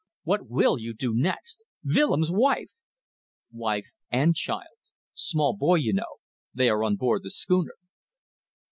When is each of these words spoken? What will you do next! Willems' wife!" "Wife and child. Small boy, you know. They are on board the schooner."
What 0.23 0.49
will 0.49 0.79
you 0.79 0.95
do 0.95 1.13
next! 1.13 1.63
Willems' 1.85 2.31
wife!" 2.31 2.69
"Wife 3.51 3.91
and 4.09 4.35
child. 4.35 4.79
Small 5.13 5.55
boy, 5.55 5.75
you 5.75 5.93
know. 5.93 6.15
They 6.55 6.69
are 6.69 6.83
on 6.83 6.95
board 6.95 7.21
the 7.21 7.29
schooner." 7.29 7.75